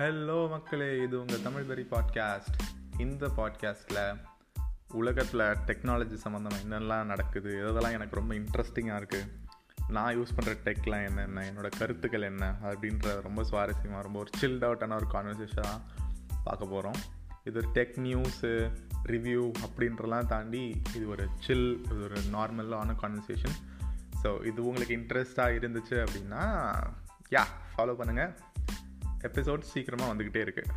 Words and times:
Hello 0.00 0.48
மக்களே. 0.48 1.02
இது 1.02 1.20
உங்கள் 1.20 1.42
தமிழ் 1.42 1.64
பெரி 1.70 1.84
பாட்காஸ்ட் 1.90 2.62
இந்த 2.98 3.28
பாட்காஸ்ட்டில் 3.36 4.16
உலகத்தில் 4.88 5.40
டெக்னாலஜி 5.40 6.16
சம்மந்தமாக 6.24 6.64
என்னெல்லாம் 6.64 7.04
நடக்குது 7.04 7.50
இதெல்லாம் 7.50 7.92
எனக்கு 7.92 8.16
ரொம்ப 8.16 8.34
இன்ட்ரெஸ்டிங்காக 8.34 9.00
இருக்குது 9.02 9.28
நான் 9.88 10.16
யூஸ் 10.16 10.34
பண்ணுற 10.36 10.54
டெக்லாம் 10.64 11.04
என்னென்ன 11.06 11.44
என்னோடய 11.50 11.78
கருத்துக்கள் 11.78 12.22
என்ன 12.22 12.56
அப்படின்ற 12.62 13.20
ரொம்ப 13.20 13.42
சுவாரஸ்யமாக 13.42 14.02
ரொம்ப 14.02 14.18
ஒரு 14.18 14.30
சில்ட் 14.40 14.64
அவுட்டான 14.64 14.94
ஒரு 14.94 15.06
கான்வர்சேஷனாக 15.12 15.78
பார்க்க 16.44 16.66
போகிறோம் 16.66 16.98
இது 17.44 17.58
ஒரு 17.58 17.68
டெக் 17.74 17.94
நியூஸு 17.98 18.70
ரிவ்யூ 19.04 19.52
அப்படின்றலாம் 19.62 20.26
தாண்டி 20.26 20.82
இது 20.96 21.08
ஒரு 21.08 21.28
சில் 21.38 21.80
இது 21.84 22.02
ஒரு 22.02 22.20
நார்மலான 22.32 22.96
கான்வர்சேஷன் 23.02 23.56
ஸோ 24.22 24.46
இது 24.46 24.66
உங்களுக்கு 24.66 24.96
இன்ட்ரெஸ்டாக 24.96 25.58
இருந்துச்சு 25.58 26.06
அப்படின்னா 26.06 26.44
யா 27.30 27.44
ஃபாலோ 27.76 27.96
பண்ணுங்கள் 27.96 28.48
எபிசோட் 29.22 29.70
சீக்கிரமாக 29.72 30.10
வந்துக்கிட்டே 30.10 30.42
இருக்குது 30.44 30.70